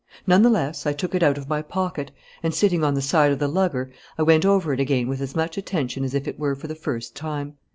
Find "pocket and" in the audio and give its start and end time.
1.61-2.55